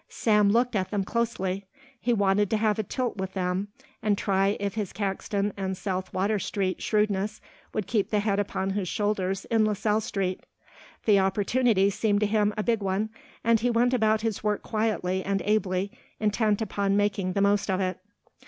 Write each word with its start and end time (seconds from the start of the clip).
Sam 0.09 0.49
looked 0.49 0.75
at 0.75 0.89
them 0.89 1.03
closely. 1.03 1.67
He 1.99 2.11
wanted 2.11 2.49
to 2.49 2.57
have 2.57 2.79
a 2.79 2.83
tilt 2.83 3.17
with 3.17 3.33
them 3.35 3.67
and 4.01 4.17
try 4.17 4.57
if 4.59 4.73
his 4.73 4.91
Caxton 4.93 5.53
and 5.55 5.77
South 5.77 6.11
Water 6.11 6.39
Street 6.39 6.81
shrewdness 6.81 7.39
would 7.71 7.85
keep 7.85 8.09
the 8.09 8.19
head 8.21 8.39
upon 8.39 8.71
his 8.71 8.87
shoulders 8.87 9.45
in 9.51 9.63
LaSalle 9.63 10.01
Street. 10.01 10.43
The 11.05 11.19
opportunity 11.19 11.91
seemed 11.91 12.21
to 12.21 12.25
him 12.25 12.51
a 12.57 12.63
big 12.63 12.81
one 12.81 13.11
and 13.43 13.59
he 13.59 13.69
went 13.69 13.93
about 13.93 14.21
his 14.21 14.43
work 14.43 14.63
quietly 14.63 15.23
and 15.23 15.39
ably, 15.45 15.91
intent 16.19 16.63
upon 16.63 16.97
making 16.97 17.33
the 17.33 17.41
most 17.41 17.69
of 17.69 17.79
it. 17.79 17.99